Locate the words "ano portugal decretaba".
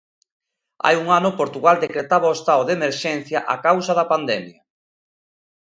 1.19-2.31